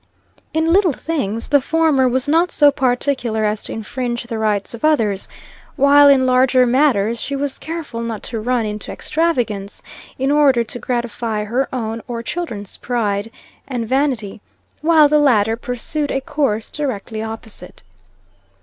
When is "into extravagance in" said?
8.65-10.31